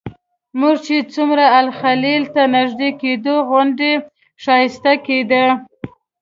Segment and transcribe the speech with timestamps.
[0.59, 3.93] موږ چې څومره الخلیل ته نږدې کېدو غونډۍ
[4.43, 5.45] ښایسته کېدې.